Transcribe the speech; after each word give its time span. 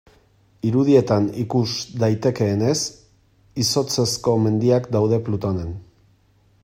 Irudietan 0.69 1.27
ikus 1.43 1.67
daitekeenez, 2.05 2.73
izotzezko 3.65 4.35
mendiak 4.47 4.89
daude 4.97 5.21
Plutonen. 5.29 5.77